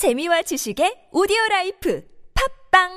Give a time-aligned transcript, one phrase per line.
[0.00, 2.02] 재미와 지식의 오디오 라이프
[2.72, 2.88] 팟빵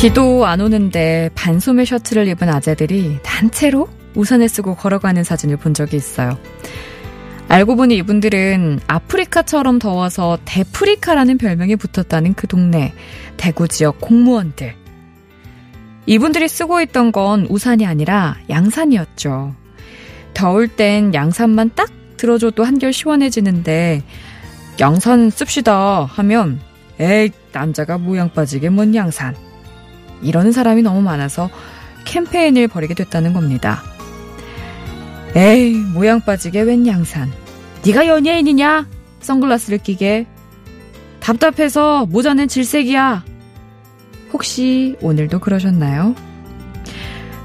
[0.00, 6.38] 비도 안 오는데 반소매 셔츠를 입은 아재들이 단체로 우산을 쓰고 걸어가는 사진을 본 적이 있어요.
[7.48, 12.94] 알고 보니 이분들은 아프리카처럼 더워서 대프리카라는 별명이 붙었다는 그 동네
[13.36, 14.87] 대구 지역 공무원들.
[16.08, 19.54] 이분들이 쓰고 있던 건 우산이 아니라 양산이었죠.
[20.32, 24.02] 더울 땐 양산만 딱 들어줘도 한결 시원해지는데
[24.80, 26.06] 양산 씁시다.
[26.06, 26.60] 하면
[26.98, 29.36] 에이 남자가 모양 빠지게 뭔 양산.
[30.22, 31.50] 이러는 사람이 너무 많아서
[32.06, 33.82] 캠페인을 벌이게 됐다는 겁니다.
[35.36, 37.30] 에이 모양 빠지게 웬 양산.
[37.84, 38.86] 네가 연예인이냐?
[39.20, 40.26] 선글라스를 끼게.
[41.20, 43.27] 답답해서 모자는 질색이야
[44.32, 46.14] 혹시 오늘도 그러셨나요?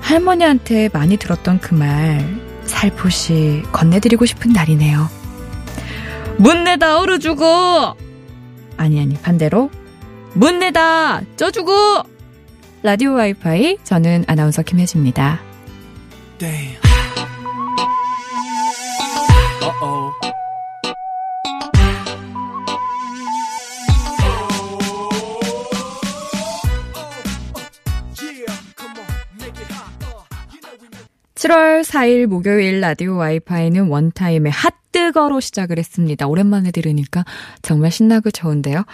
[0.02, 5.09] 할머니한테 많이 들었던 그 말 살포시 건네드리고 싶은 날이네요.
[6.38, 7.45] 문 내다 얼어주고
[8.78, 9.70] 아니 아니 반대로
[10.34, 11.72] 문 내다 쪄주고
[12.81, 15.40] 라디오 와이파이 저는 아나운서 김혜지입니다.
[16.40, 16.75] Damn.
[19.62, 20.33] Uh-oh.
[31.44, 36.25] 7월 4일 목요일 라디오 와이파이는 원타임의 핫뜨거로 시작을 했습니다.
[36.25, 37.25] 오랜만에 들으니까
[37.61, 38.85] 정말 신나고 좋은데요.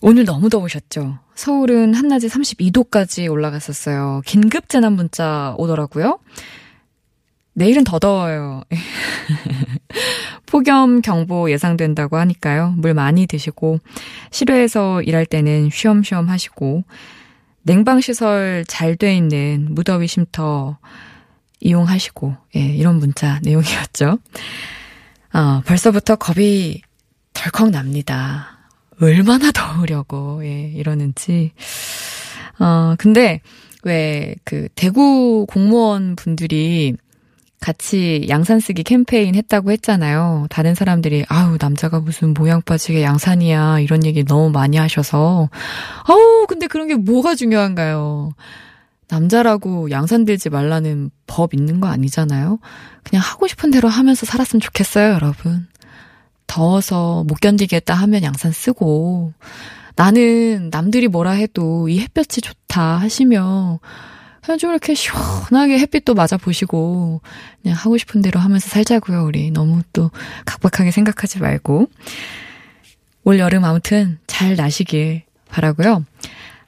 [0.00, 1.18] 오늘 너무 더우셨죠?
[1.34, 4.22] 서울은 한낮에 32도까지 올라갔었어요.
[4.24, 6.20] 긴급 재난 문자 오더라고요.
[7.54, 8.62] 내일은 더 더워요.
[10.46, 12.74] 폭염 경보 예상된다고 하니까요.
[12.76, 13.80] 물 많이 드시고
[14.30, 16.84] 실외에서 일할 때는 쉬엄쉬엄 하시고
[17.62, 20.78] 냉방 시설 잘 돼 있는 무더위 쉼터
[21.64, 24.18] 이용하시고, 예, 이런 문자 내용이었죠.
[25.32, 26.82] 어, 벌써부터 겁이
[27.32, 28.58] 덜컥 납니다.
[29.00, 31.50] 얼마나 더우려고, 예, 이러는지.
[32.60, 33.40] 어, 근데,
[33.82, 36.94] 왜, 그, 대구 공무원 분들이
[37.60, 40.46] 같이 양산 쓰기 캠페인 했다고 했잖아요.
[40.50, 45.48] 다른 사람들이, 아우, 남자가 무슨 모양 빠지게 양산이야, 이런 얘기 너무 많이 하셔서,
[46.06, 48.34] 아우, 근데 그런 게 뭐가 중요한가요?
[49.08, 52.58] 남자라고 양산 들지 말라는 법 있는 거 아니잖아요?
[53.02, 55.66] 그냥 하고 싶은 대로 하면서 살았으면 좋겠어요, 여러분.
[56.46, 59.32] 더워서 못 견디겠다 하면 양산 쓰고,
[59.96, 63.78] 나는 남들이 뭐라 해도 이 햇볕이 좋다 하시면,
[64.42, 67.20] 그냥 좀 이렇게 시원하게 햇빛도 맞아 보시고,
[67.62, 69.50] 그냥 하고 싶은 대로 하면서 살자고요, 우리.
[69.50, 70.10] 너무 또
[70.44, 71.88] 각박하게 생각하지 말고.
[73.24, 76.04] 올 여름 아무튼 잘 나시길 바라고요.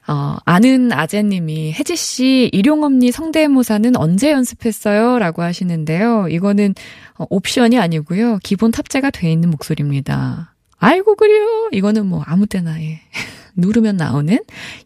[0.09, 5.19] 어, 아는 아재님이 혜지 씨 일용엄니 성대모사는 언제 연습했어요?
[5.19, 6.28] 라고 하시는데요.
[6.28, 6.75] 이거는
[7.19, 8.39] 어, 옵션이 아니고요.
[8.43, 10.55] 기본 탑재가 돼 있는 목소리입니다.
[10.78, 11.69] 아이고 그래요.
[11.72, 13.00] 이거는 뭐 아무 때나 예.
[13.56, 14.39] 누르면 나오는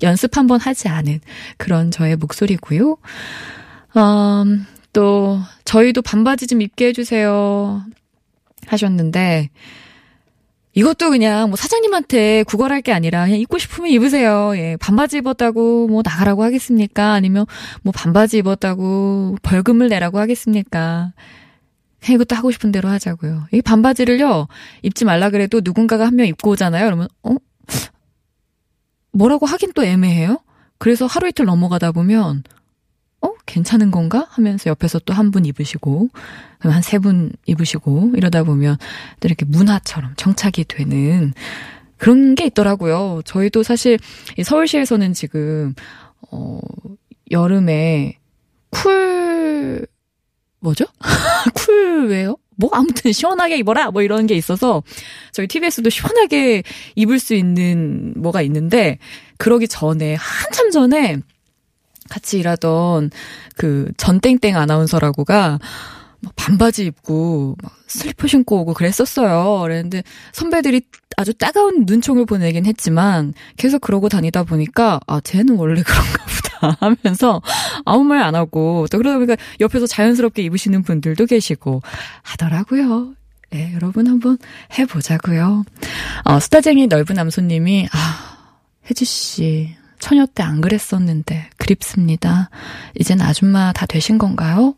[0.02, 1.20] 연습 한번 하지 않은
[1.56, 2.96] 그런 저의 목소리고요.
[3.96, 7.82] 음, 또 저희도 반바지 좀 입게 해주세요
[8.66, 9.50] 하셨는데
[10.80, 14.52] 이것도 그냥 뭐 사장님한테 구걸할 게 아니라 그냥 입고 싶으면 입으세요.
[14.56, 14.78] 예.
[14.80, 17.12] 반바지 입었다고 뭐 나가라고 하겠습니까?
[17.12, 17.44] 아니면
[17.82, 21.12] 뭐 반바지 입었다고 벌금을 내라고 하겠습니까?
[22.00, 23.48] 그냥 이것도 하고 싶은 대로 하자고요.
[23.52, 24.48] 이 반바지를요,
[24.82, 26.86] 입지 말라 그래도 누군가가 한 명 입고 오잖아요.
[26.86, 27.36] 그러면, 어?
[29.12, 30.38] 뭐라고 하긴 또 애매해요?
[30.78, 32.42] 그래서 하루 이틀 넘어가다 보면,
[33.22, 33.32] 어?
[33.46, 34.26] 괜찮은 건가?
[34.30, 36.08] 하면서 옆에서 또 한 분 입으시고,
[36.58, 38.76] 그럼 한 세 분 입으시고, 이러다 보면
[39.20, 41.32] 또 이렇게 문화처럼 정착이 되는
[41.98, 43.20] 그런 게 있더라고요.
[43.24, 43.98] 저희도 사실
[44.38, 45.74] 이 서울시에서는 지금,
[46.30, 46.60] 어,
[47.30, 48.18] 여름에
[48.70, 49.86] cool,
[50.60, 50.84] 뭐죠?
[51.54, 52.36] cool wear?
[52.56, 54.82] 뭐 아무튼 시원하게 입어라 뭐 이런 게 있어서
[55.32, 56.62] 저희 TBS도 시원하게
[56.94, 58.98] 입을 수 있는 뭐가 있는데
[59.38, 61.16] 그러기 전에 한참 전에
[62.10, 63.10] 같이 일하던
[63.56, 65.58] 그 전땡땡 아나운서라고가
[66.22, 69.60] 막 반바지 입고 막 슬리퍼 신고 오고 그랬었어요.
[69.62, 70.02] 그랬는데
[70.32, 70.82] 선배들이
[71.16, 77.40] 아주 따가운 눈총을 보내긴 했지만 계속 그러고 다니다 보니까 아 쟤는 원래 그런가 보다 하면서
[77.86, 81.80] 아무 말 안 하고 또 그러다 보니까 옆에서 자연스럽게 입으시는 분들도 계시고
[82.22, 83.14] 하더라고요.
[83.54, 84.36] 예, 여러분 한번
[84.78, 85.64] 해보자고요.
[86.24, 88.36] 어, 수다쟁이 넓은 남소님이 아
[88.88, 92.50] 혜지 씨 처녀 때 안 그랬었는데 그립습니다.
[92.98, 94.74] 이젠 아줌마 다 되신 건가요?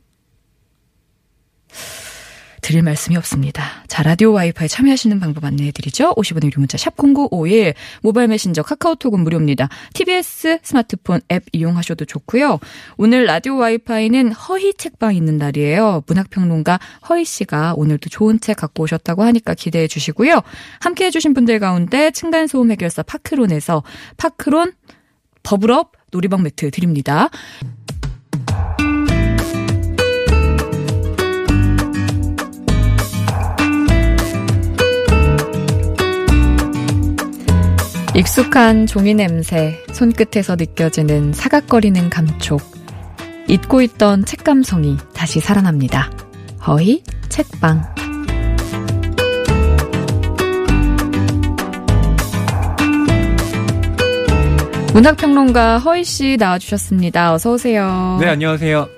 [2.60, 3.64] 드릴 말씀이 없습니다.
[3.88, 6.14] 자, 라디오 와이파이 참여하시는 방법 안내해드리죠.
[6.14, 9.68] 50원의 유료 문자 샵 0951 모바일 메신저 카카오톡은 무료입니다.
[9.94, 12.60] TBS 스마트폰 앱 이용하셔도 좋고요.
[12.98, 16.04] 오늘 라디오 와이파이는 허희 책방 있는 날이에요.
[16.06, 16.78] 문학평론가
[17.08, 20.40] 허희 씨가 오늘도 좋은 책 갖고 오셨다고 하니까 기대해 주시고요.
[20.80, 23.82] 함께 해 주신 분들 가운데 층간소음 해결사 파크론에서
[24.18, 24.72] 파크론
[25.42, 27.28] 버블업 놀이방 매트 드립니다.
[38.14, 42.60] 익숙한 종이 냄새, 손끝에서 느껴지는 사각거리는 감촉.
[43.48, 46.10] 잊고 있던 책 감성이 다시 살아납니다.
[46.66, 48.01] 허희 책방.
[54.92, 57.32] 문학평론가 허희 씨 나와주셨습니다.
[57.32, 58.18] 어서 오세요.
[58.20, 58.88] 네, 안녕하세요.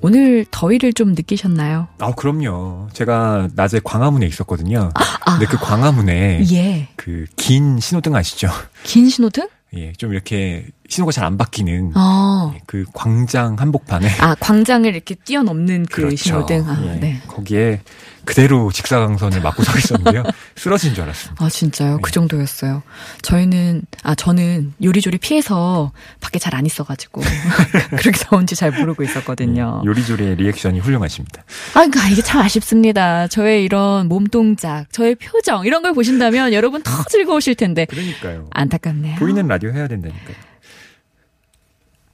[0.00, 1.88] 오늘 더위를 좀 느끼셨나요?
[1.98, 2.86] 아, 그럼요.
[2.92, 4.90] 제가 낮에 광화문에 있었거든요.
[4.94, 6.88] 아, 근데 그 광화문에 예.
[6.94, 8.48] 그 긴 신호등 아시죠?
[8.84, 9.48] 긴 신호등?
[9.76, 12.54] 예, 좀 이렇게 신호가 잘 안 바뀌는 어.
[12.66, 16.16] 그 광장 한복판에 아, 광장을 이렇게 뛰어넘는 그 그렇죠.
[16.16, 16.64] 신호등.
[16.68, 17.20] 아, 예, 네.
[17.26, 17.80] 거기에
[18.28, 20.22] 그대로 직사광선을 맞고 서 있었는데요.
[20.54, 21.42] 쓰러진 줄 알았습니다.
[21.42, 21.98] 아, 진짜요?
[22.02, 22.14] 그 네.
[22.14, 22.82] 정도였어요.
[23.22, 27.22] 저희는, 아, 저는 요리조리 피해서 밖에 잘 안 있어가지고.
[27.96, 29.80] 그렇게 더운지 잘 모르고 있었거든요.
[29.82, 31.42] 예, 요리조리의 리액션이 훌륭하십니다.
[31.72, 33.28] 아, 그러니까 이게 참 아쉽습니다.
[33.28, 37.86] 저의 이런 몸동작, 저의 표정, 이런 걸 보신다면 여러분 더 즐거우실 텐데.
[37.86, 38.48] 그러니까요.
[38.50, 39.16] 안타깝네요.
[39.16, 40.36] 보이는 라디오 해야 된다니까요.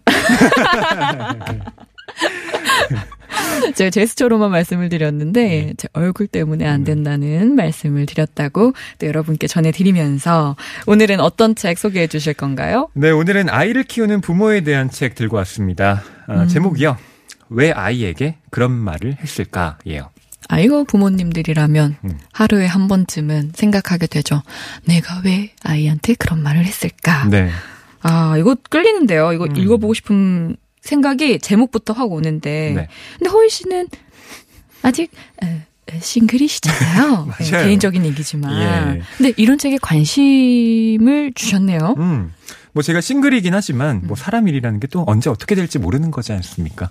[3.74, 5.74] 제가 제스처로만 말씀을 드렸는데 네.
[5.76, 6.94] 제 얼굴 때문에 안 네.
[6.94, 12.88] 된다는 말씀을 드렸다고 또 여러분께 전해드리면서 오늘은 어떤 책 소개해 주실 건가요?
[12.94, 16.02] 네, 오늘은 아이를 키우는 부모에 대한 책 들고 왔습니다.
[16.26, 16.48] 아, 음.
[16.48, 16.96] 제목이요.
[17.50, 20.10] 왜 아이에게 그런 말을 했을까예요.
[20.48, 22.18] 아, 이거 부모님들이라면 음.
[22.32, 24.42] 하루에 한 번쯤은 생각하게 되죠.
[24.84, 27.26] 내가 왜 아이한테 그런 말을 했을까?
[27.28, 27.50] 네.
[28.02, 29.32] 아, 이거 끌리는데요.
[29.32, 29.56] 이거 음.
[29.56, 32.72] 읽어보고 싶은 생각이 제목부터 확 오는데.
[32.76, 32.88] 네.
[33.18, 33.88] 근데 허희 씨는
[34.82, 35.10] 아직
[36.00, 37.28] 싱글이시잖아요.
[37.38, 37.64] 네, 맞아요.
[37.66, 38.96] 개인적인 얘기지만.
[38.96, 39.02] 예.
[39.16, 41.94] 근데 이런 책에 관심을 주셨네요.
[41.98, 42.32] 음.
[42.72, 46.90] 뭐 제가 싱글이긴 하지만 뭐 사람 일이라는 게 또 언제 어떻게 될지 모르는 거지 않습니까?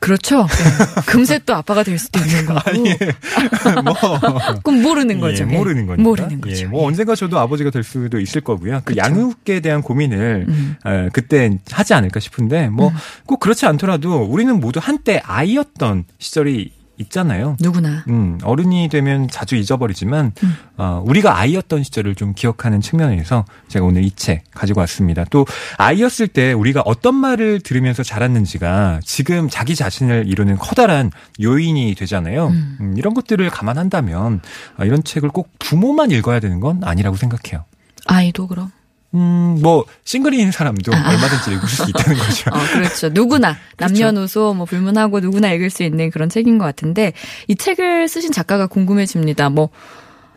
[0.00, 0.46] 그렇죠.
[0.46, 1.02] 네.
[1.06, 2.60] 금세 또 아빠가 될 수도 있는 거고.
[3.84, 5.44] 뭐 그럼 모르는 거죠.
[5.44, 5.56] 예, 예.
[5.56, 6.02] 모르는 거니까.
[6.02, 6.56] 모르는 거죠.
[6.56, 6.86] 예, 뭐 예.
[6.86, 8.82] 언젠가 저도 아버지가 될 수도 있을 거고요.
[8.84, 8.98] 그 그쵸.
[8.98, 10.76] 양육에 대한 고민을 음.
[10.84, 17.56] 어, 그때 하지 않을까 싶은데 뭐꼭 그렇지 않더라도 우리는 모두 한때 아이였던 시절이 있잖아요.
[17.60, 18.04] 누구나.
[18.08, 20.54] 음, 어른이 되면 자주 잊어버리지만, 음.
[20.76, 25.24] 어, 우리가 아이였던 시절을 좀 기억하는 측면에서 제가 오늘 이 책 가지고 왔습니다.
[25.30, 25.46] 또,
[25.76, 31.10] 아이였을 때 우리가 어떤 말을 들으면서 자랐는지가 지금 자기 자신을 이루는 커다란
[31.40, 32.48] 요인이 되잖아요.
[32.48, 32.76] 음.
[32.80, 34.40] 음, 이런 것들을 감안한다면,
[34.78, 37.64] 어, 이런 책을 꼭 부모만 읽어야 되는 건 아니라고 생각해요.
[38.06, 38.70] 아이도 그럼.
[39.14, 41.10] 음, 뭐, 싱글인 사람도 아.
[41.10, 42.50] 얼마든지 읽을 수 있다는 거죠.
[42.50, 43.08] 어, 그렇죠.
[43.08, 43.94] 누구나 그렇죠.
[43.94, 47.12] 남녀노소 뭐 불문하고 누구나 읽을 수 있는 그런 책인 것 같은데
[47.46, 49.48] 이 책을 쓰신 작가가 궁금해집니다.
[49.50, 49.70] 뭐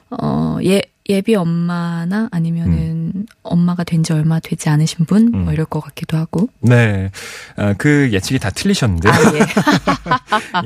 [0.10, 5.54] 어, 예 예비 엄마나 아니면은 엄마가 된 지 얼마 되지 않으신 분뭐 음.
[5.54, 6.50] 이럴 것 같기도 하고.
[6.62, 7.12] 네.
[7.58, 9.10] 어, 그 예측이 다 틀리셨는데.
[9.10, 9.42] 아 예.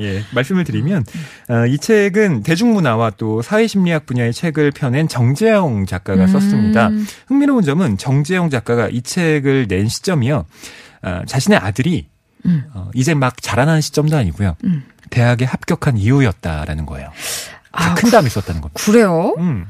[0.00, 1.04] 예, 말씀을 드리면
[1.50, 6.26] 어, 이 책은 대중문화와 또 사회심리학 분야의 책을 펴낸 정재영 작가가 음.
[6.28, 6.90] 썼습니다.
[7.28, 10.46] 흥미로운 점은 정재영 작가가 이 책을 낸 시점이요.
[11.02, 12.08] 어, 자신의 아들이
[12.46, 12.64] 음.
[12.72, 14.56] 어, 이제 막 자라나는 시점도 아니고요.
[14.64, 14.84] 음.
[15.10, 17.10] 대학에 합격한 이후였다라는 거예요.
[17.72, 18.82] 아, 큰 다음에 썼다는 겁니다.
[18.82, 19.34] 그래요?
[19.38, 19.66] 음.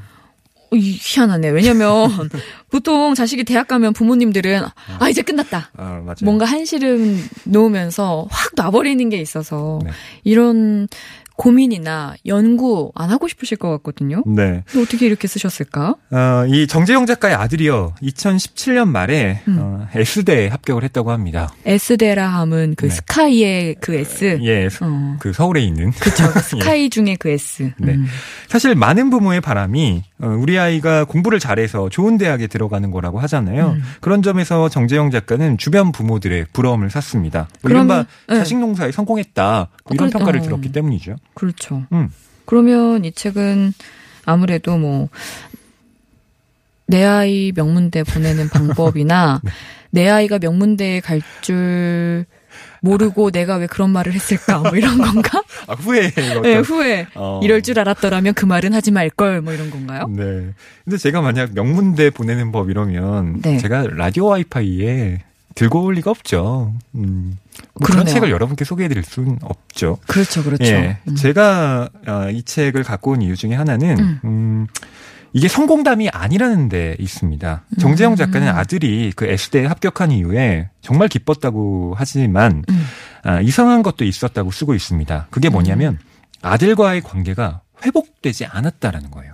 [0.71, 1.49] 어, 이- 희한하네.
[1.49, 2.09] 왜냐면
[2.69, 4.63] 보통 자식이 대학 가면 부모님들은
[4.99, 5.71] 아 이제 끝났다.
[5.77, 6.01] 아.
[6.23, 9.91] 뭔가 한시름 놓으면서 확 놔버리는 게 있어서 네.
[10.23, 10.87] 이런
[11.37, 14.23] 고민이나 연구 안 하고 싶으실 것 같거든요.
[14.25, 14.63] 네.
[14.67, 15.95] 근데 어떻게 이렇게 쓰셨을까?
[16.11, 17.93] 어, 이 정재영 작가의 아들이요.
[18.01, 19.57] 2017년 말에 음.
[19.61, 21.53] 어, S대에 합격을 했다고 합니다.
[21.65, 22.95] S대라 함은 그 네.
[22.95, 24.39] 스카이의 그 S.
[24.41, 24.67] 예.
[24.81, 25.15] 어.
[25.19, 26.23] 그 서울에 있는 그쵸.
[26.33, 27.71] 그 스카이 중에 그 S.
[27.77, 27.93] 네.
[27.93, 28.07] 음.
[28.47, 33.73] 사실 많은 부모의 바람이 어, 우리 아이가 공부를 잘해서 좋은 대학에 들어가는 거라고 하잖아요.
[33.77, 33.83] 음.
[34.01, 37.47] 그런 점에서 정재영 작가는 주변 부모들의 부러움을 샀습니다.
[37.61, 38.39] 뭐 그러면- 이른바 네.
[38.39, 39.69] 자식 농사에 성공했다.
[39.85, 40.43] 뭐 이런 그래- 평가를 어.
[40.43, 41.15] 들었기 때문이죠.
[41.33, 41.83] 그렇죠.
[41.91, 42.09] 음.
[42.45, 43.73] 그러면 이 책은
[44.25, 45.09] 아무래도 뭐,
[46.85, 49.51] 내 아이 명문대 보내는 방법이나, 네.
[49.91, 52.25] 내 아이가 명문대에 갈 줄
[52.81, 55.43] 모르고 내가 왜 그런 말을 했을까, 뭐 이런 건가?
[55.67, 57.07] 아, 후에 이거 네, 후에.
[57.15, 57.39] 어.
[57.43, 60.07] 이럴 줄 알았더라면 그 말은 하지 말걸, 뭐 이런 건가요?
[60.07, 60.53] 네.
[60.85, 63.57] 근데 제가 만약 명문대 보내는 법 이러면 네.
[63.57, 65.23] 제가 라디오 와이파이에
[65.57, 66.71] 들고 올 리가 없죠.
[66.93, 67.37] 음.
[67.73, 68.05] 뭐 그런.
[68.05, 69.97] 책을 여러분께 소개해드릴 수는 없죠.
[70.05, 70.65] 그렇죠, 그렇죠.
[70.65, 71.15] 예, 음.
[71.15, 74.19] 제가 어, 이 책을 갖고 온 이유 중에 하나는 음.
[74.23, 74.67] 음,
[75.33, 77.63] 이게 성공담이 아니라는 데 있습니다.
[77.79, 78.15] 정재영 음.
[78.15, 82.85] 작가는 아들이 그 S대에 합격한 이후에 정말 기뻤다고 하지만 음.
[83.23, 85.27] 아, 이상한 것도 있었다고 쓰고 있습니다.
[85.31, 85.97] 그게 뭐냐면
[86.43, 89.33] 아들과의 관계가 회복되지 않았다라는 거예요.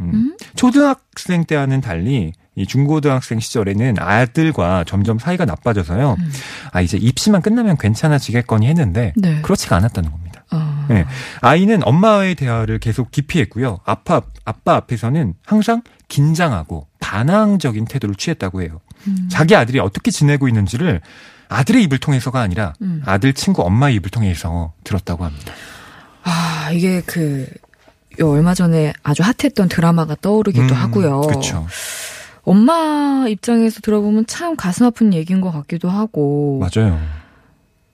[0.00, 0.10] 음.
[0.12, 0.36] 음?
[0.54, 6.16] 초등학생 때와는 달리 이 중고등학생 시절에는 아들과 점점 사이가 나빠져서요.
[6.18, 6.32] 음.
[6.70, 9.40] 아 이제 입시만 끝나면 괜찮아지겠거니 했는데 네.
[9.42, 10.44] 그렇지가 않았다는 겁니다.
[10.50, 10.86] 어.
[10.88, 11.06] 네.
[11.40, 13.80] 아이는 엄마와의 대화를 계속 기피했고요.
[13.84, 18.80] 아빠 아빠 앞에서는 항상 긴장하고 반항적인 태도를 취했다고 해요.
[19.06, 19.28] 음.
[19.30, 21.00] 자기 아들이 어떻게 지내고 있는지를
[21.48, 23.02] 아들의 입을 통해서가 아니라 음.
[23.04, 25.52] 아들 친구 엄마의 입을 통해서 들었다고 합니다.
[26.24, 27.46] 아, 이게 그,
[28.20, 31.22] 요 얼마 전에 아주 핫했던 드라마가 떠오르기도 하고요.
[31.22, 31.66] 그렇죠.
[32.44, 36.60] 엄마 입장에서 들어보면 참 가슴 아픈 얘기인 것 같기도 하고.
[36.60, 36.98] 맞아요.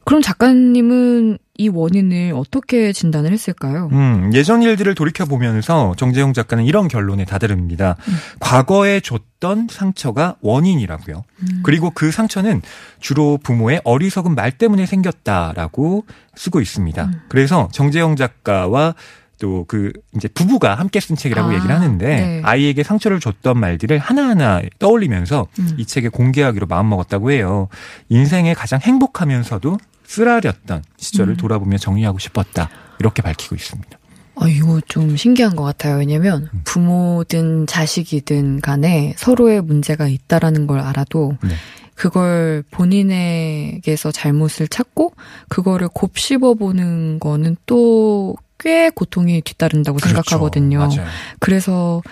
[0.08, 3.90] 그럼 작가님은 이 원인을 어떻게 진단을 했을까요?
[3.92, 7.96] 음, 예전 일들을 돌이켜 보면서 정재영 작가는 이런 결론에 다다릅니다.
[8.08, 8.14] 음.
[8.40, 11.24] 과거에 줬던 상처가 원인이라고요.
[11.40, 11.60] 음.
[11.62, 12.62] 그리고 그 상처는
[13.00, 17.04] 주로 부모의 어리석은 말 때문에 생겼다라고 쓰고 있습니다.
[17.04, 17.20] 음.
[17.28, 18.94] 그래서 정재영 작가와
[19.38, 22.40] 또 그 이제 부부가 함께 쓴 책이라고 아, 얘기를 하는데 네.
[22.44, 25.74] 아이에게 상처를 줬던 말들을 하나하나 떠올리면서 음.
[25.78, 27.68] 이 책에 공개하기로 마음먹었다고 해요.
[28.08, 31.36] 인생에 가장 행복하면서도 쓰라렸던 시절을 음.
[31.36, 32.70] 돌아보며 정리하고 싶었다.
[32.98, 33.98] 이렇게 밝히고 있습니다.
[34.40, 35.98] 아, 이거 좀 신기한 것 같아요.
[35.98, 36.60] 왜냐면 음.
[36.64, 41.50] 부모든 자식이든 간에 서로의 문제가 있다라는 걸 알아도 네.
[41.98, 45.14] 그걸 본인에게서 잘못을 찾고
[45.48, 50.78] 그거를 곱씹어 보는 거는 또 꽤 고통이 뒤따른다고 생각하거든요.
[50.78, 51.00] 그렇죠.
[51.00, 51.10] 맞아요.
[51.38, 52.02] 그래서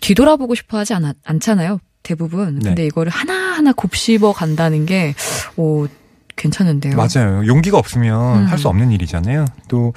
[0.00, 1.80] 뒤돌아보고 싶어 하지 않, 않잖아요.
[2.02, 2.58] 대부분.
[2.58, 2.68] 네.
[2.68, 5.14] 근데 이거를 하나하나 곱씹어 간다는 게,
[5.56, 5.86] 오,
[6.36, 6.94] 괜찮은데요.
[6.96, 7.46] 맞아요.
[7.46, 8.44] 용기가 없으면 음.
[8.44, 9.46] 할수 없는 일이잖아요.
[9.68, 9.94] 또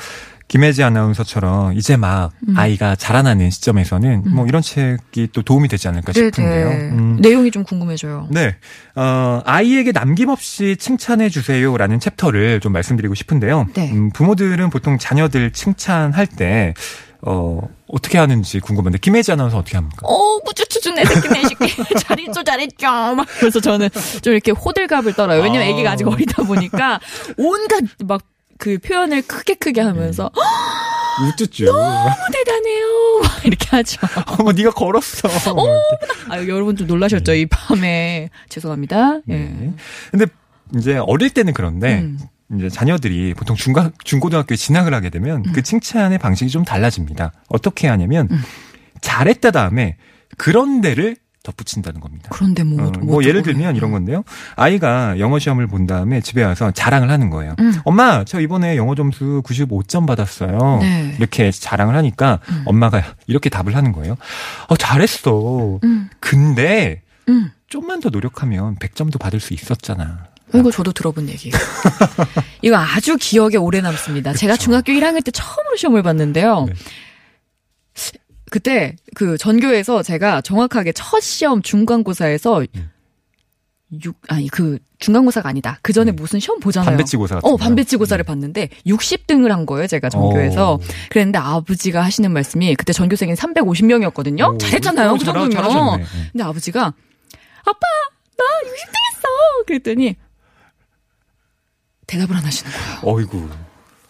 [0.49, 2.57] 김혜지 아나운서처럼 이제 막 음.
[2.57, 4.35] 아이가 자라나는 시점에서는 음.
[4.35, 6.69] 뭐 이런 책이 또 도움이 되지 않을까 싶은데요.
[6.69, 6.89] 네네.
[6.89, 7.17] 음.
[7.21, 8.27] 내용이 좀 궁금해져요.
[8.31, 8.55] 네.
[8.95, 13.67] 어, 아이에게 남김없이 칭찬해 주세요라는 챕터를 좀 말씀드리고 싶은데요.
[13.75, 13.91] 네.
[13.91, 16.73] 음, 부모들은 보통 자녀들 칭찬할 때
[17.21, 20.07] 어, 어떻게 하는지 궁금한데 김혜지 아나운서 어떻게 합니까?
[20.07, 23.89] 어, 꾸쭈쭈쭈 내 새끼 내 새끼 잘했죠 잘했죠 막 그래서 저는
[24.21, 25.41] 좀 이렇게 호들갑을 떨어요.
[25.41, 25.65] 왜냐면 아.
[25.65, 26.99] 애기가 아직 어리다 보니까
[27.37, 28.21] 온갖 막
[28.59, 30.29] 그 표현을 크게 크게 하면서
[31.23, 31.65] 우쭈쭈.
[31.65, 33.99] 너무 대단해요 막 이렇게 하죠.
[34.37, 35.29] 어머 네가 걸었어.
[36.29, 39.21] 아 여러분 좀 놀라셨죠 이 밤에 죄송합니다.
[39.29, 39.33] 예.
[39.33, 39.73] 네.
[40.11, 40.25] 근데
[40.75, 42.19] 이제 어릴 때는 그런데 음.
[42.55, 47.31] 이제 자녀들이 보통 중가, 중고등학교에 진학을 하게 되면 그 칭찬의 방식이 좀 달라집니다.
[47.47, 48.41] 어떻게 하냐면 음.
[49.01, 49.97] 잘했다 다음에
[50.37, 51.15] 그런 데를
[51.49, 52.29] 덧붙인다는 겁니다.
[52.31, 54.23] 그런데 뭐, 어, 뭐뭐 예를 들면 이런 건데요.
[54.55, 57.55] 아이가 영어 시험을 본 다음에 집에 와서 자랑을 하는 거예요.
[57.59, 57.73] 음.
[57.83, 60.79] 엄마, 저 이번에 영어 점수 95점 받았어요.
[60.81, 61.15] 네.
[61.17, 62.63] 이렇게 자랑을 하니까 음.
[62.65, 64.17] 엄마가 이렇게 답을 하는 거예요.
[64.67, 65.79] 어, 잘했어.
[65.83, 67.51] 음, 근데 음.
[67.67, 70.29] 좀만 더 노력하면 100점도 받을 수 있었잖아.
[70.53, 71.55] 이거 저도 들어본 얘기예요.
[72.63, 74.33] 이거 아주 기억에 오래 남습니다.
[74.33, 76.65] 제가 중학교 1학년 때 처음으로 시험을 봤는데요.
[76.65, 76.73] 네.
[78.49, 82.89] 그때 그 전교에서 제가 정확하게 첫 시험 중간고사에서 음.
[84.03, 85.79] 육 아니 그 중간고사가 아니다.
[85.81, 86.15] 그 전에 음.
[86.15, 86.89] 무슨 시험 보잖아요.
[86.91, 87.57] 반배치고사 어?
[87.57, 88.25] 반배치고사를 음.
[88.25, 90.75] 봤는데 60등을 한 거예요, 제가 전교에서.
[90.75, 90.79] 오.
[91.09, 94.53] 그랬는데 아버지가 하시는 말씀이 그때 전교생이 350명이었거든요.
[94.55, 95.11] 오, 잘했잖아요.
[95.11, 95.51] 오, 그 잘하- 정도면.
[95.51, 96.05] 잘하셨네.
[96.31, 97.79] 근데 아버지가 아빠
[98.37, 99.27] 나 60등 했어.
[99.65, 100.15] 그랬더니
[102.07, 102.99] 대답을 안 하시는 거예요.
[103.03, 103.49] 어이구.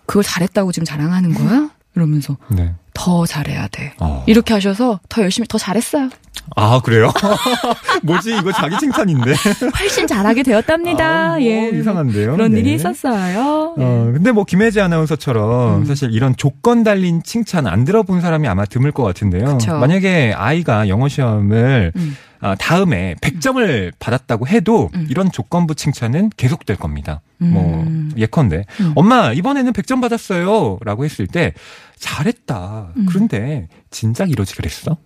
[0.05, 1.69] 그걸 잘했다고 지금 자랑하는 거야?
[1.96, 2.74] 이러면서 네.
[3.00, 3.94] 더 잘해야 돼.
[4.01, 4.25] 어.
[4.27, 6.10] 이렇게 하셔서 더 열심히 더 잘했어요.
[6.58, 7.13] 아, 그래요?
[8.03, 8.36] 뭐지?
[8.36, 9.34] 이거 자기 칭찬인데.
[9.79, 11.06] 훨씬 잘하게 되었답니다.
[11.06, 11.70] 아, 뭐 예.
[11.70, 12.34] 이상한데요.
[12.34, 12.60] 그런 네.
[12.60, 13.75] 일이 있었어요.
[13.77, 13.82] 예.
[13.82, 15.86] 어, 근데 뭐 김혜지 아나운서처럼 음.
[15.86, 19.58] 사실 이런 조건 달린 칭찬 안 들어본 사람이 아마 드물 것 같은데요.
[19.60, 19.77] 그쵸.
[19.77, 22.18] 만약에 아이가 영어 시험을 음.
[22.41, 25.08] 아, 다음에 100점을 받았다고 해도 음.
[25.10, 27.22] 이런 조건부 칭찬은 계속될 겁니다.
[27.41, 27.51] 음.
[27.51, 27.86] 뭐
[28.17, 28.93] 예컨대 음.
[28.96, 31.53] 엄마 이번에는 100점 받았어요라고 했을 때
[31.98, 32.93] 잘했다.
[32.96, 33.05] 음.
[33.08, 34.98] 그런데 진작 이러지 그랬어?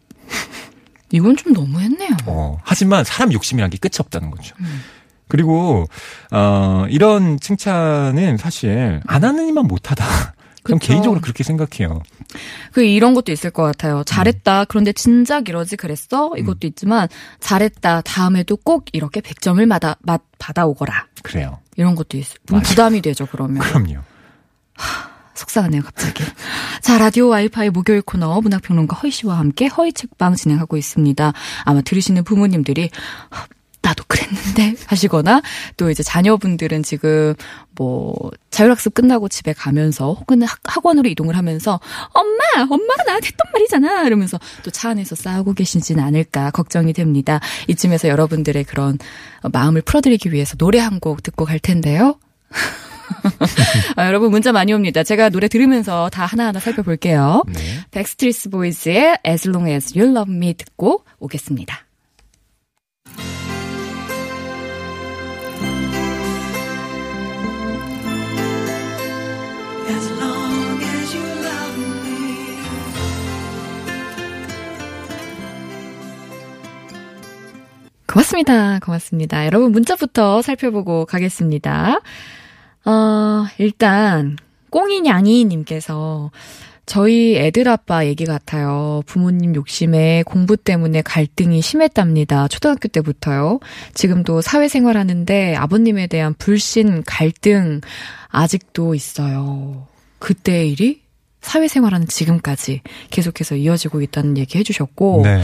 [1.12, 2.18] 이건 좀 너무했네요.
[2.26, 4.56] 어, 하지만 사람 욕심이란 게 끝이 없다는 거죠.
[4.60, 4.82] 음.
[5.28, 5.88] 그리고
[6.32, 10.06] 어, 이런 칭찬은 사실 안 하는 이만 못하다.
[10.66, 10.94] 전 그쵸.
[10.94, 12.02] 개인적으로 그렇게 생각해요.
[12.72, 14.04] 그 이런 것도 있을 것 같아요.
[14.06, 14.66] 잘했다.
[14.66, 16.32] 그런데 진작 이러지 그랬어?
[16.38, 17.08] 이것도 있지만
[17.40, 18.02] 잘했다.
[18.02, 21.08] 다음에도 꼭 이렇게 100점을 받아, 맛 받아오거라.
[21.22, 21.60] 그래요.
[21.76, 22.18] 이런 것도.
[22.50, 22.64] 맞아요.
[22.64, 23.60] 부담이 되죠, 그러면.
[23.60, 24.02] 그럼요.
[25.36, 26.24] 속상하네요, 갑자기.
[26.82, 31.34] 자, 라디오 와이파이 목요일 코너 문학평론가 허희 씨와 함께 허희 책방 진행하고 있습니다.
[31.66, 32.90] 아마 들으시는 부모님들이
[34.94, 35.42] 하시거나
[35.78, 37.34] 또 이제 자녀분들은 지금
[37.76, 38.16] 뭐
[38.52, 41.80] 자율학습 끝나고 집에 가면서 혹은 학- 학원으로 이동을 하면서
[42.14, 47.40] 엄마, 엄마가 나한테 했던 말이잖아 이러면서 또 차 안에서 싸우고 계시진 않을까 걱정이 됩니다.
[47.68, 48.98] 이쯤에서 여러분들의 그런
[49.52, 52.18] 마음을 풀어드리기 위해서 노래 한 곡 듣고 갈 텐데요.
[53.96, 55.04] 아, 여러분 문자 많이 옵니다.
[55.04, 57.44] 제가 노래 들으면서 다 하나하나 살펴볼게요.
[57.48, 57.62] 네.
[57.92, 61.86] 백스트리트 보이즈의 As Long As You Love Me 듣고 오겠습니다.
[78.14, 78.78] 고맙습니다.
[78.80, 79.46] 고맙습니다.
[79.48, 82.00] 여러분 문자부터 살펴보고 가겠습니다.
[82.86, 84.38] 어, 일단
[84.70, 86.30] 꽁이냥이님께서
[86.86, 89.02] 저희 애들 아빠 얘기 같아요.
[89.08, 92.48] 부모님 욕심에 공부 때문에 갈등이 심했답니다.
[92.50, 93.60] 초등학교 때부터요.
[93.96, 97.82] 지금도 사회생활 하는데 아버님에 대한 불신, 갈등
[98.28, 99.88] 아직도 있어요.
[100.20, 101.02] 그때의 일이
[101.42, 105.44] 사회생활하는 지금까지 계속해서 이어지고 있다는 얘기 해주셨고 네.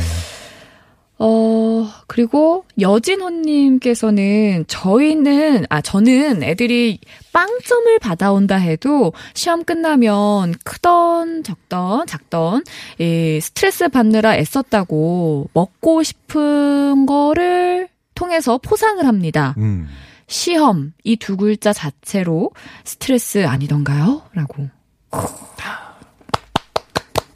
[1.21, 6.99] 어, 그리고 여진호님께서는 저희는, 아, 저는 애들이
[7.33, 12.63] 빵점을 받아온다 해도 시험 끝나면 크던, 적던, 작던,
[12.99, 19.55] 이 스트레스 받느라 애썼다고 먹고 싶은 거를 통해서 포상을 합니다.
[19.57, 19.89] 음.
[20.27, 22.51] 시험, 이 두 글자 자체로
[22.85, 24.21] 스트레스 아니던가요?
[24.33, 24.69] 라고.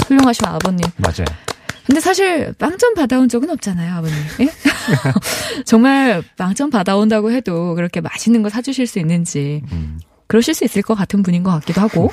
[0.07, 0.87] 훌륭하신 아버님.
[0.97, 1.25] 맞아요.
[1.85, 4.15] 근데 사실 빵점 받아온 적은 없잖아요, 아버님.
[4.41, 4.49] 예?
[5.65, 9.99] 정말 빵점 받아온다고 해도 그렇게 맛있는 거 사주실 수 있는지 음.
[10.27, 12.11] 그러실 수 있을 것 같은 분인 것 같기도 하고.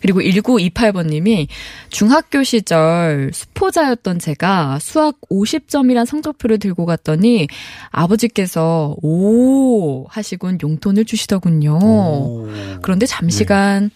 [0.00, 1.48] 그리고 1928번님이
[1.90, 7.48] 중학교 시절 수포자였던 제가 수학 50점이란 성적표를 들고 갔더니
[7.90, 11.78] 아버지께서 오 하시곤 용돈을 주시더군요.
[11.82, 12.48] 오.
[12.82, 13.90] 그런데 잠시간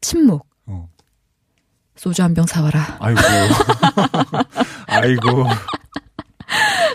[0.00, 0.46] 침묵.
[1.94, 1.96] 어.
[1.96, 2.98] 소주 한 병 사와라.
[3.00, 3.20] 아이고.
[4.86, 5.46] 아이고.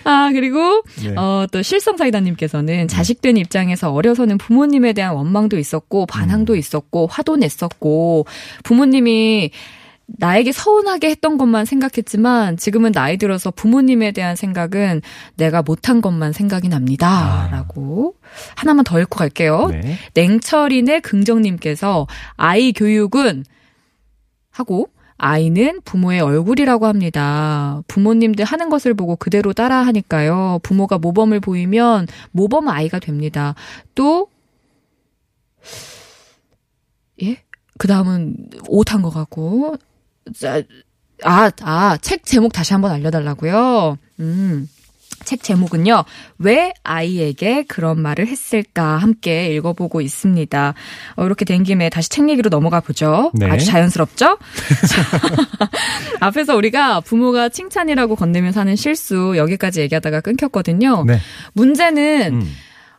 [0.06, 1.14] 아, 그리고, 네.
[1.16, 8.26] 어, 또 실성사이다님께서는 자식된 입장에서 어려서는 부모님에 대한 원망도 있었고, 반항도 있었고, 화도 냈었고,
[8.64, 9.52] 부모님이
[10.08, 15.02] 나에게 서운하게 했던 것만 생각했지만, 지금은 나이 들어서 부모님에 대한 생각은
[15.36, 17.08] 내가 못한 것만 생각이 납니다.
[17.08, 17.50] 아.
[17.52, 18.16] 라고.
[18.56, 19.68] 하나만 더 읽고 갈게요.
[19.72, 19.98] 네.
[20.14, 22.08] 냉철인의 긍정님께서
[22.38, 23.44] 아이 교육은
[24.60, 27.82] 하고 아이는 부모의 얼굴이라고 합니다.
[27.88, 30.60] 부모님들 하는 것을 보고 그대로 따라 하니까요.
[30.64, 33.56] 부모가 모범을 보이면 모범 아이가 됩니다.
[33.96, 34.30] 또,
[37.22, 37.44] 예?
[37.78, 39.76] 그 다음은 오탄 것 같고.
[40.38, 40.62] 자,
[41.24, 43.98] 아, 아, 책 제목 다시 한번 알려달라고요.
[44.22, 44.70] 음.
[45.26, 46.04] 책 제목은요.
[46.38, 50.74] 왜 아이에게 그런 말을 했을까 함께 읽어보고 있습니다.
[51.16, 53.32] 어, 이렇게 된 김에 다시 책 얘기로 넘어가 보죠.
[53.34, 53.48] 네.
[53.48, 54.38] 아주 자연스럽죠?
[54.38, 54.38] 자,
[56.20, 61.04] 앞에서 우리가 부모가 칭찬이라고 건네면서 하는 실수 여기까지 얘기하다가 끊겼거든요.
[61.06, 61.20] 네.
[61.54, 62.56] 문제는 음.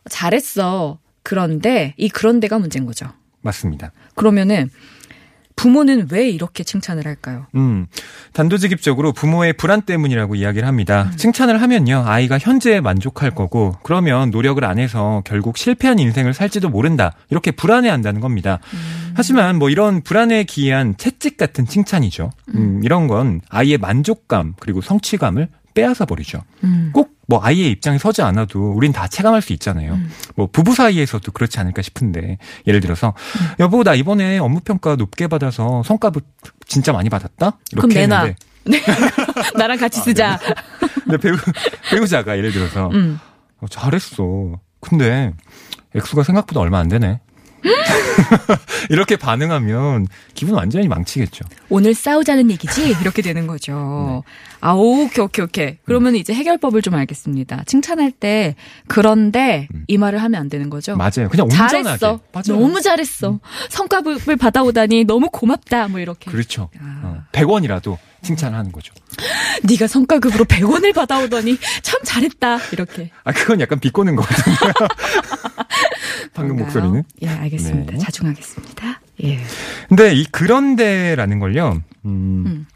[0.09, 0.99] 잘했어.
[1.23, 3.07] 그런데 이 그런데가 문제인 거죠.
[3.41, 3.91] 맞습니다.
[4.15, 4.69] 그러면은
[5.55, 7.47] 부모는 왜 이렇게 칭찬을 할까요?
[7.55, 7.87] 음,
[8.33, 11.09] 단도직입적으로 부모의 불안 때문이라고 이야기를 합니다.
[11.11, 11.17] 음.
[11.17, 17.13] 칭찬을 하면요, 아이가 현재에 만족할 거고, 그러면 노력을 안 해서 결국 실패한 인생을 살지도 모른다.
[17.29, 18.59] 이렇게 불안해한다는 겁니다.
[18.73, 19.13] 음.
[19.15, 22.31] 하지만 뭐 이런 불안에 기이한 채찍 같은 칭찬이죠.
[22.55, 26.43] 음, 이런 건 아이의 만족감 그리고 성취감을 빼앗아 버리죠.
[26.63, 26.91] 음.
[26.93, 29.93] 꼭뭐 아이의 입장에 서지 않아도 우린 다 체감할 수 있잖아요.
[29.93, 30.11] 음.
[30.35, 33.13] 뭐 부부 사이에서도 그렇지 않을까 싶은데 예를 들어서
[33.59, 36.23] 여보 나 이번에 업무 평가 높게 받아서 성과급
[36.67, 37.57] 진짜 많이 받았다.
[37.75, 38.23] 그럼 이렇게 내놔.
[38.25, 38.35] 했는데
[39.57, 40.39] 나랑 같이 쓰자.
[41.03, 41.35] 근데 배우
[41.89, 43.19] 배우자가 예를 들어서 음.
[43.59, 44.59] 어, 잘했어.
[44.79, 45.33] 근데
[45.95, 47.19] 액수가 생각보다 얼마 안 되네.
[48.89, 51.45] 이렇게 반응하면 기분 완전히 망치겠죠.
[51.69, 52.95] 오늘 싸우자는 얘기지?
[53.01, 54.23] 이렇게 되는 거죠.
[54.59, 55.77] 아, 오케이, 오케이, 오케이.
[55.85, 57.63] 그러면 이제 해결법을 좀 알겠습니다.
[57.65, 58.55] 칭찬할 때,
[58.87, 60.95] 그런데 이 말을 하면 안 되는 거죠.
[60.95, 61.29] 맞아요.
[61.29, 61.83] 그냥 온전하게.
[61.83, 62.19] 잘했어.
[62.31, 62.59] 맞아요.
[62.59, 63.39] 너무 잘했어.
[63.69, 65.87] 성과급을 받아오다니 너무 고맙다.
[65.87, 66.29] 뭐 이렇게.
[66.31, 66.69] 그렇죠.
[66.79, 67.01] 아.
[67.03, 68.93] 어, 100원이라도 칭찬하는 거죠.
[69.63, 72.59] 네가 성과급으로 100원을 받아오더니 참 잘했다.
[72.71, 73.11] 이렇게.
[73.23, 74.71] 아 그건 약간 비꼬는 것 같은데요.
[76.33, 76.65] 방금 그런가요?
[76.65, 77.03] 목소리는.
[77.21, 77.93] 예, 알겠습니다.
[77.93, 77.97] 네.
[77.97, 79.01] 자중하겠습니다.
[79.23, 79.39] 예.
[79.89, 81.81] 근데 이 그런데라는 걸요.
[82.05, 82.67] 음, 음.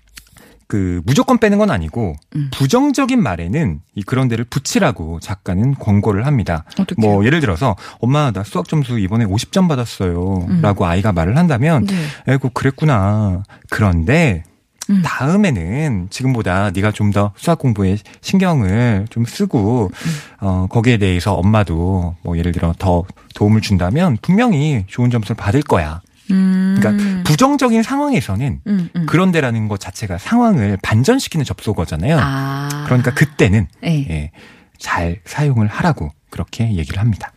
[0.67, 2.49] 그 무조건 빼는 건 아니고 음.
[2.51, 6.65] 부정적인 말에는 이 그런 데를 붙이라고 작가는 권고를 합니다.
[6.79, 6.99] 어떻게?
[6.99, 11.95] 뭐 예를 들어서 엄마 나 수학 점수 이번에 50점 받았어요라고 아이가 말을 한다면 네.
[12.27, 13.43] 에고 그랬구나.
[13.69, 14.43] 그런데
[14.89, 15.01] 음.
[15.03, 20.11] 다음에는 지금보다 네가 좀 더 수학 공부에 신경을 좀 쓰고 음.
[20.41, 26.01] 어 거기에 대해서 엄마도 뭐 예를 들어 더 도움을 준다면 분명히 좋은 점수를 받을 거야.
[26.31, 26.75] 음.
[26.77, 29.05] 그러니까 부정적인 상황에서는 음, 음.
[29.05, 32.17] 그런데라는 것 자체가 상황을 반전시키는 접속어잖아요.
[32.19, 32.83] 아.
[32.85, 34.07] 그러니까 그때는 네.
[34.09, 34.31] 예,
[34.77, 37.31] 잘 사용을 하라고 그렇게 얘기를 합니다.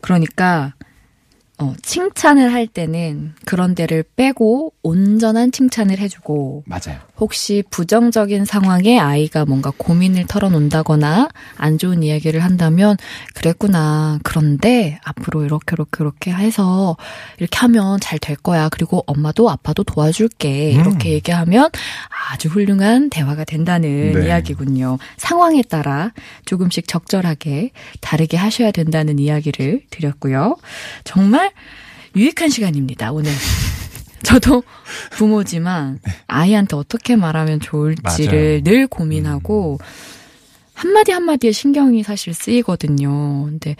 [0.00, 0.72] 그러니까
[1.60, 6.98] 어, 칭찬을 할 때는 그런 데를 빼고 온전한 칭찬을 해주고 맞아요.
[7.20, 12.96] 혹시 부정적인 상황에 아이가 뭔가 고민을 털어놓는다거나 안 좋은 이야기를 한다면
[13.34, 14.18] 그랬구나.
[14.22, 16.96] 그런데 앞으로 이렇게 이렇게 이렇게 해서
[17.38, 18.68] 이렇게 하면 잘 될 거야.
[18.68, 20.76] 그리고 엄마도 아빠도 도와줄게.
[20.76, 20.80] 음.
[20.80, 21.70] 이렇게 얘기하면
[22.30, 24.26] 아주 훌륭한 대화가 된다는 네.
[24.26, 24.98] 이야기군요.
[25.16, 26.12] 상황에 따라
[26.44, 30.56] 조금씩 적절하게 다르게 하셔야 된다는 이야기를 드렸고요.
[31.04, 31.52] 정말
[32.14, 33.12] 유익한 시간입니다.
[33.12, 33.32] 오늘.
[34.22, 34.62] 저도
[35.10, 38.58] 부모지만 아이한테 어떻게 말하면 좋을지를 맞아요.
[38.58, 38.64] 음.
[38.64, 39.78] 늘 고민하고
[40.74, 43.44] 한마디 한마디에 신경이 사실 쓰이거든요.
[43.44, 43.76] 근데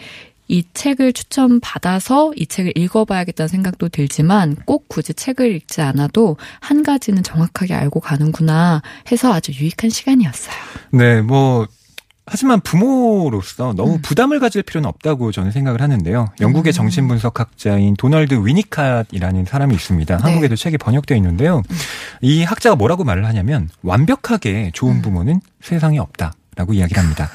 [0.47, 7.23] 이 책을 추천받아서 이 책을 읽어봐야겠다는 생각도 들지만 꼭 굳이 책을 읽지 않아도 한 가지는
[7.23, 10.55] 정확하게 알고 가는구나 해서 아주 유익한 시간이었어요.
[10.91, 11.67] 네, 뭐
[12.31, 14.01] 하지만 부모로서 너무 음.
[14.01, 16.29] 부담을 가질 필요는 없다고 저는 생각을 하는데요.
[16.39, 16.73] 영국의 음.
[16.73, 20.15] 정신분석학자인 도널드 위니캇이라는 사람이 있습니다.
[20.15, 20.23] 네.
[20.23, 21.61] 한국에도 책이 번역되어 있는데요.
[22.21, 25.01] 이 학자가 뭐라고 말을 하냐면 완벽하게 좋은 음.
[25.01, 27.29] 부모는 세상에 없다 라고 이야기를 합니다.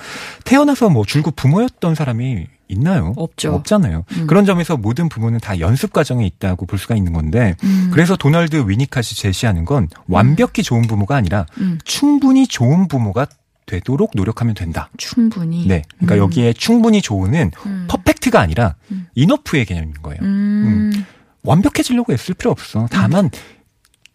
[0.45, 3.13] 태어나서 뭐 줄곧 부모였던 사람이 있나요?
[3.17, 3.53] 없죠.
[3.53, 4.05] 없잖아요.
[4.13, 4.27] 음.
[4.27, 7.91] 그런 점에서 모든 부모는 다 연습 과정에 있다고 볼 수가 있는 건데 음.
[7.93, 13.27] 그래서 도널드 위니캇이 제시하는 건 완벽히 좋은 부모가 아니라 음, 충분히 좋은 부모가
[13.67, 14.89] 되도록 노력하면 된다.
[14.97, 15.67] 충분히.
[15.67, 15.83] 네.
[15.99, 16.19] 그러니까 음.
[16.19, 17.87] 여기에 충분히 좋은은 음.
[17.89, 19.07] 퍼펙트가 아니라 음.
[19.15, 20.21] 이너프의 개념인 거예요.
[20.23, 21.05] 음.
[21.43, 22.89] 완벽해지려고 애쓸 필요 없어.
[22.91, 23.31] 다만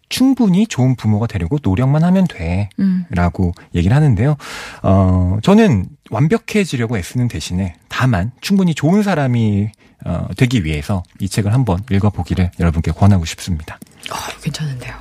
[0.08, 2.68] 충분히 좋은 부모가 되려고 노력만 하면 돼.
[2.78, 3.04] 음.
[3.10, 4.36] 라고 얘기를 하는데요.
[4.82, 9.70] 어, 저는 완벽해지려고 애쓰는 대신에 다만 충분히 좋은 사람이
[10.04, 13.78] 어, 되기 위해서 이 책을 한번 읽어보기를 여러분께 권하고 싶습니다.
[14.10, 14.94] 어, 괜찮은데요.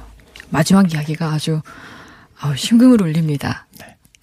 [0.49, 1.61] 마지막 이야기가 아주
[2.39, 3.67] 아우, 심금을 울립니다.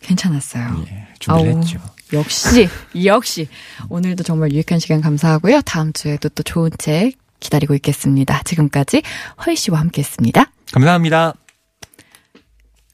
[0.00, 0.84] 괜찮았어요.
[0.90, 1.80] 예, 준비를 아우, 했죠.
[2.12, 2.68] 역시,
[3.04, 3.48] 역시.
[3.88, 5.60] 오늘도 정말 유익한 시간 감사하고요.
[5.62, 8.42] 다음 주에도 또 좋은 책 기다리고 있겠습니다.
[8.44, 9.02] 지금까지
[9.44, 10.50] 허희 씨와 함께 했습니다.
[10.72, 11.34] 감사합니다.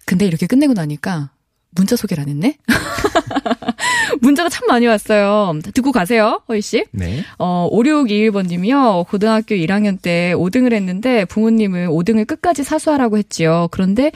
[0.06, 1.30] 근데 이렇게 끝내고 나니까
[1.70, 2.58] 문자 소개를 안 했네?
[4.20, 5.58] 문자가 참 많이 왔어요.
[5.74, 6.84] 듣고 가세요, 허희 씨.
[6.92, 7.24] 네.
[7.38, 9.06] 어, 5621번님이요.
[9.08, 13.68] 고등학교 1학년 때 5등을 했는데 부모님은 5등을 끝까지 사수하라고 했지요.
[13.70, 14.12] 그런데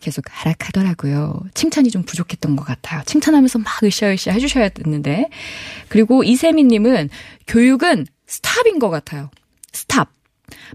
[0.00, 1.40] 계속 하락하더라고요.
[1.54, 3.02] 칭찬이 좀 부족했던 것 같아요.
[3.06, 5.28] 칭찬하면서 막 으쌰으쌰 해주셔야 됐는데.
[5.88, 7.10] 그리고 이세미님은
[7.46, 9.30] 교육은 스탑인 것 같아요.
[9.72, 10.10] 스탑.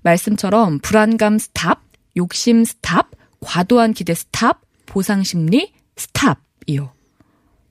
[0.03, 1.81] 말씀처럼 불안감 스탑,
[2.17, 6.91] 욕심 스탑, 과도한 기대 스탑, 보상 심리 스탑이요.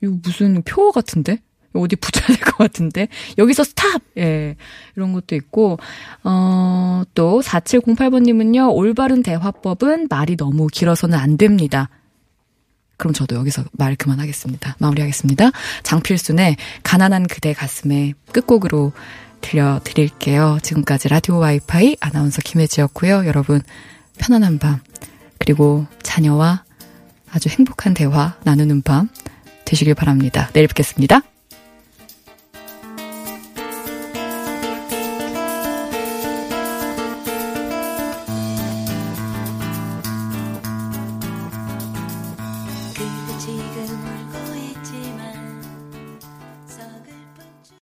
[0.02, 1.38] 이거 무슨 표어 같은데?
[1.74, 3.08] 어디 붙여야 될 것 같은데?
[3.38, 4.02] 여기서 스탑!
[4.18, 4.56] 예.
[4.96, 5.78] 이런 것도 있고,
[6.24, 11.88] 어, 또, 4708번님은요, 올바른 대화법은 말이 너무 길어서는 안 됩니다.
[12.96, 14.76] 그럼 저도 여기서 말 그만하겠습니다.
[14.78, 15.50] 마무리하겠습니다.
[15.82, 18.92] 장필순의 가난한 그대 가슴에 끝곡으로
[19.40, 20.58] 들려드릴게요.
[20.62, 23.26] 지금까지 라디오 와이파이 아나운서 김혜지였고요.
[23.26, 23.60] 여러분,
[24.18, 24.78] 편안한 밤,
[25.38, 26.62] 그리고 자녀와
[27.32, 29.08] 아주 행복한 대화 나누는 밤
[29.64, 30.50] 되시길 바랍니다.
[30.52, 31.22] 내일 뵙겠습니다.